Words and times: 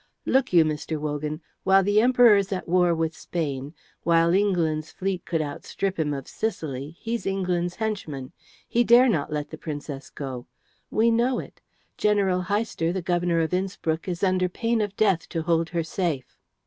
"Look 0.25 0.51
you, 0.51 0.65
Mr. 0.65 0.97
Wogan; 0.97 1.43
while 1.63 1.83
the 1.83 2.01
Emperor's 2.01 2.51
at 2.51 2.67
war 2.67 2.95
with 2.95 3.15
Spain, 3.15 3.75
while 4.01 4.33
England's 4.33 4.89
fleet 4.91 5.25
could 5.25 5.43
strip 5.63 5.99
him 5.99 6.11
of 6.11 6.27
Sicily, 6.27 6.97
he's 6.99 7.27
England's 7.27 7.75
henchman. 7.75 8.31
He 8.67 8.83
dare 8.83 9.07
not 9.07 9.31
let 9.31 9.51
the 9.51 9.59
Princess 9.59 10.09
go. 10.09 10.47
We 10.89 11.11
know 11.11 11.37
it. 11.37 11.61
General 11.99 12.41
Heister, 12.41 12.91
the 12.91 13.03
Governor 13.03 13.41
of 13.41 13.53
Innspruck, 13.53 14.07
is 14.07 14.23
under 14.23 14.49
pain 14.49 14.81
of 14.81 14.95
death 14.95 15.29
to 15.29 15.43
hold 15.43 15.69
her 15.69 15.83
safe." 15.83 16.35